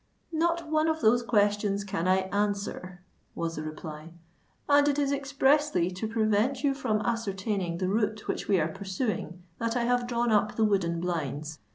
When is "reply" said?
3.61-4.13